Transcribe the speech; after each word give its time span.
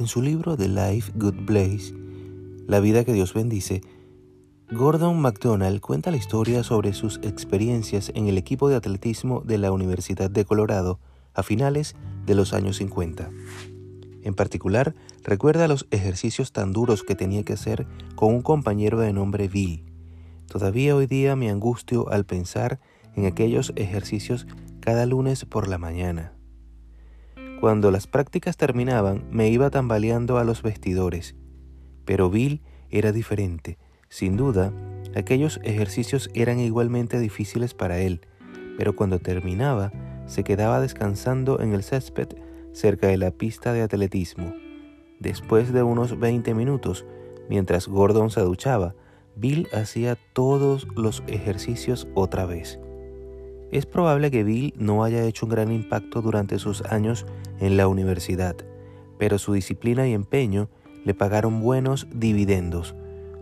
En 0.00 0.06
su 0.06 0.22
libro 0.22 0.56
The 0.56 0.68
Life 0.68 1.12
Good 1.14 1.44
Place, 1.44 1.94
La 2.66 2.80
vida 2.80 3.04
que 3.04 3.12
Dios 3.12 3.34
bendice, 3.34 3.82
Gordon 4.70 5.20
MacDonald 5.20 5.82
cuenta 5.82 6.10
la 6.10 6.16
historia 6.16 6.62
sobre 6.62 6.94
sus 6.94 7.20
experiencias 7.22 8.10
en 8.14 8.26
el 8.26 8.38
equipo 8.38 8.70
de 8.70 8.76
atletismo 8.76 9.42
de 9.42 9.58
la 9.58 9.72
Universidad 9.72 10.30
de 10.30 10.46
Colorado 10.46 11.00
a 11.34 11.42
finales 11.42 11.96
de 12.24 12.34
los 12.34 12.54
años 12.54 12.78
50. 12.78 13.30
En 14.22 14.32
particular, 14.32 14.94
recuerda 15.22 15.68
los 15.68 15.86
ejercicios 15.90 16.50
tan 16.52 16.72
duros 16.72 17.02
que 17.02 17.14
tenía 17.14 17.42
que 17.42 17.52
hacer 17.52 17.86
con 18.14 18.32
un 18.32 18.40
compañero 18.40 19.00
de 19.00 19.12
nombre 19.12 19.48
Bill. 19.48 19.84
Todavía 20.46 20.96
hoy 20.96 21.08
día 21.08 21.36
me 21.36 21.50
angustio 21.50 22.08
al 22.08 22.24
pensar 22.24 22.80
en 23.16 23.26
aquellos 23.26 23.74
ejercicios 23.76 24.46
cada 24.80 25.04
lunes 25.04 25.44
por 25.44 25.68
la 25.68 25.76
mañana. 25.76 26.39
Cuando 27.60 27.90
las 27.90 28.06
prácticas 28.06 28.56
terminaban, 28.56 29.24
me 29.30 29.50
iba 29.50 29.70
tambaleando 29.70 30.38
a 30.38 30.44
los 30.44 30.62
vestidores, 30.62 31.36
pero 32.04 32.30
Bill 32.30 32.62
era 32.90 33.12
diferente 33.12 33.78
sin 34.10 34.36
duda, 34.36 34.72
aquellos 35.14 35.60
ejercicios 35.62 36.30
eran 36.34 36.58
igualmente 36.58 37.20
difíciles 37.20 37.74
para 37.74 38.00
él, 38.00 38.22
pero 38.76 38.96
cuando 38.96 39.20
terminaba, 39.20 39.92
se 40.26 40.42
quedaba 40.42 40.80
descansando 40.80 41.60
en 41.60 41.74
el 41.74 41.84
césped 41.84 42.26
cerca 42.72 43.06
de 43.06 43.16
la 43.16 43.30
pista 43.30 43.72
de 43.72 43.82
atletismo. 43.82 44.52
Después 45.20 45.72
de 45.72 45.84
unos 45.84 46.18
20 46.18 46.54
minutos, 46.54 47.06
mientras 47.48 47.86
Gordon 47.86 48.30
se 48.30 48.40
duchaba, 48.40 48.96
Bill 49.36 49.68
hacía 49.72 50.18
todos 50.32 50.88
los 50.96 51.22
ejercicios 51.28 52.08
otra 52.16 52.46
vez. 52.46 52.80
Es 53.72 53.86
probable 53.86 54.30
que 54.30 54.44
Bill 54.44 54.74
no 54.76 55.04
haya 55.04 55.24
hecho 55.24 55.46
un 55.46 55.52
gran 55.52 55.70
impacto 55.72 56.22
durante 56.22 56.58
sus 56.58 56.82
años 56.82 57.26
en 57.60 57.76
la 57.76 57.88
universidad, 57.88 58.56
pero 59.18 59.38
su 59.38 59.52
disciplina 59.52 60.08
y 60.08 60.12
empeño 60.12 60.68
le 61.04 61.14
pagaron 61.14 61.60
buenos 61.60 62.06
dividendos 62.12 62.94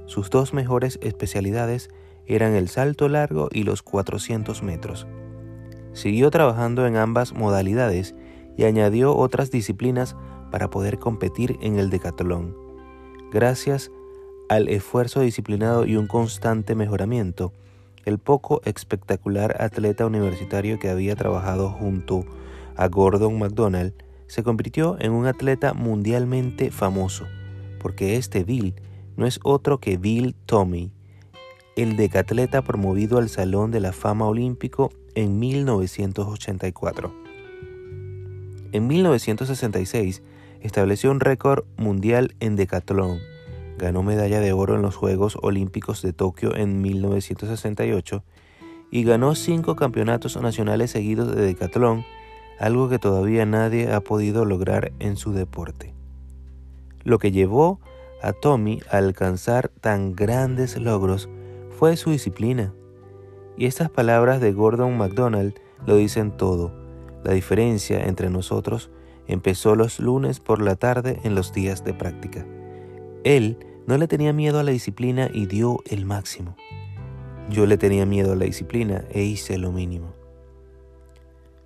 sus 0.09 0.31
dos 0.31 0.55
mejores 0.55 0.99
especialidades 1.03 1.91
eran 2.27 2.55
el 2.55 2.71
salto 2.71 3.11
largo 3.11 3.51
y 3.53 3.65
los 3.65 3.83
400 3.83 4.63
metros. 4.63 5.07
Siguió 5.93 6.31
trabajando 6.31 6.87
en 6.87 6.97
ambas 6.97 7.35
modalidades 7.35 8.15
y 8.57 8.65
añadió 8.65 9.15
otras 9.15 9.51
disciplinas 9.51 10.17
para 10.51 10.71
poder 10.71 10.99
competir 10.99 11.59
en 11.61 11.79
el 11.79 11.91
decatlón. 11.91 12.57
Gracias 13.31 13.91
al 14.49 14.71
esfuerzo 14.71 15.21
disciplinado 15.21 15.85
y 15.85 15.97
un 15.97 16.07
constante 16.07 16.75
mejoramiento, 16.75 17.53
el 18.05 18.19
poco 18.19 18.61
espectacular 18.65 19.63
atleta 19.63 20.07
universitario 20.07 20.79
que 20.79 20.91
había 20.91 21.17
trabajado 21.17 21.71
junto 21.71 22.25
a 22.77 22.89
Gordon 22.89 23.39
McDonald 23.39 23.93
se 24.27 24.43
convirtió 24.43 24.97
en 25.01 25.13
un 25.13 25.27
atleta 25.27 25.75
mundialmente 25.75 26.71
famoso, 26.71 27.27
porque 27.81 28.17
este 28.17 28.45
Bill 28.45 28.75
no 29.17 29.27
es 29.27 29.41
otro 29.43 29.79
que 29.79 29.97
Bill 29.97 30.35
Tommy, 30.47 30.93
el 31.77 31.97
decatleta 31.97 32.63
promovido 32.63 33.19
al 33.19 33.29
Salón 33.29 33.71
de 33.71 33.81
la 33.81 33.93
Fama 33.93 34.27
Olímpico 34.27 34.91
en 35.15 35.39
1984. 35.39 37.13
En 38.73 38.87
1966 38.87 40.23
estableció 40.61 41.11
un 41.11 41.21
récord 41.21 41.65
mundial 41.77 42.35
en 42.41 42.57
decatlón. 42.57 43.19
Ganó 43.79 44.03
medalla 44.03 44.41
de 44.41 44.53
oro 44.53 44.75
en 44.75 44.83
los 44.83 44.97
Juegos 44.97 45.39
Olímpicos 45.41 46.03
de 46.03 46.13
Tokio 46.13 46.57
en 46.57 46.83
1968 46.83 48.25
y 48.91 49.05
ganó 49.05 49.37
cinco 49.37 49.77
campeonatos 49.77 50.37
nacionales 50.41 50.91
seguidos 50.91 51.33
de 51.33 51.41
decatlón, 51.43 52.05
algo 52.59 52.89
que 52.89 52.99
todavía 52.99 53.47
nadie 53.47 53.93
ha 53.93 54.01
podido 54.01 54.45
lograr 54.45 54.91
en 54.99 55.17
su 55.17 55.33
deporte. 55.33 55.95
Lo 57.05 57.21
que 57.21 57.31
llevó 57.31 57.79
a 58.21 58.33
Tommy 58.33 58.81
a 58.91 58.97
alcanzar 58.97 59.69
tan 59.69 60.17
grandes 60.17 60.77
logros 60.77 61.29
fue 61.71 61.97
su 61.97 62.11
disciplina. 62.11 62.75
Y 63.57 63.67
estas 63.67 63.91
palabras 63.91 64.41
de 64.41 64.53
Gordon 64.53 64.99
MacDonald 64.99 65.55
lo 65.87 65.95
dicen 65.95 66.37
todo. 66.37 66.73
La 67.23 67.33
diferencia 67.33 68.05
entre 68.07 68.29
nosotros 68.29 68.91
empezó 69.29 69.77
los 69.77 70.01
lunes 70.01 70.41
por 70.41 70.61
la 70.61 70.75
tarde 70.75 71.21
en 71.23 71.37
los 71.37 71.53
días 71.53 71.85
de 71.85 71.95
práctica. 71.95 72.45
Él 73.25 73.59
no 73.87 73.97
le 73.97 74.07
tenía 74.07 74.33
miedo 74.33 74.59
a 74.59 74.63
la 74.63 74.71
disciplina 74.71 75.31
y 75.33 75.47
dio 75.47 75.79
el 75.87 76.05
máximo. 76.05 76.57
Yo 77.51 77.67
le 77.67 77.79
tenía 77.79 78.05
miedo 78.05 78.33
a 78.33 78.37
la 78.37 78.45
disciplina 78.45 79.05
e 79.11 79.23
hice 79.23 79.59
lo 79.59 79.73
mínimo. 79.73 80.13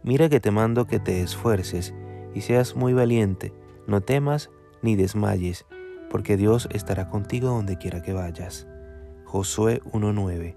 Mira 0.03 0.29
que 0.29 0.41
te 0.41 0.51
mando 0.51 0.87
que 0.87 0.99
te 0.99 1.21
esfuerces 1.23 1.95
y 2.35 2.41
seas 2.41 2.77
muy 2.77 2.93
valiente, 2.93 3.53
no 3.87 4.01
temas 4.01 4.51
ni 4.83 4.97
desmayes, 4.97 5.67
porque 6.11 6.37
Dios 6.37 6.69
estará 6.73 7.09
contigo 7.09 7.49
donde 7.49 7.79
quiera 7.79 8.03
que 8.03 8.13
vayas. 8.13 8.67
Josué 9.25 9.81
1.9. 9.93 10.57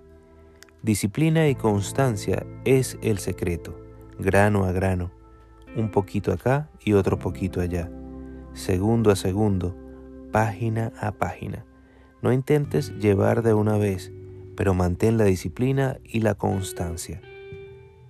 Disciplina 0.81 1.47
y 1.47 1.55
constancia 1.55 2.45
es 2.63 2.97
el 3.01 3.17
secreto, 3.17 3.79
grano 4.19 4.65
a 4.65 4.71
grano, 4.71 5.11
un 5.75 5.89
poquito 5.89 6.31
acá 6.31 6.69
y 6.83 6.93
otro 6.93 7.17
poquito 7.17 7.61
allá, 7.61 7.89
segundo 8.53 9.11
a 9.11 9.15
segundo, 9.15 9.75
página 10.35 10.91
a 10.99 11.13
página. 11.13 11.65
No 12.21 12.33
intentes 12.33 12.91
llevar 12.99 13.41
de 13.41 13.53
una 13.53 13.77
vez, 13.77 14.11
pero 14.57 14.73
mantén 14.73 15.17
la 15.17 15.23
disciplina 15.23 15.97
y 16.03 16.19
la 16.19 16.35
constancia, 16.35 17.21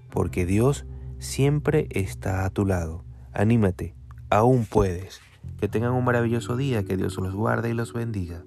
porque 0.09 0.47
Dios 0.47 0.87
siempre 1.19 1.85
está 1.91 2.43
a 2.43 2.49
tu 2.49 2.65
lado. 2.65 3.05
Anímate, 3.31 3.93
aún 4.31 4.65
puedes. 4.65 5.21
Que 5.59 5.67
tengan 5.67 5.91
un 5.91 6.03
maravilloso 6.03 6.57
día, 6.57 6.83
que 6.83 6.97
Dios 6.97 7.15
los 7.17 7.35
guarde 7.35 7.69
y 7.69 7.73
los 7.73 7.93
bendiga. 7.93 8.43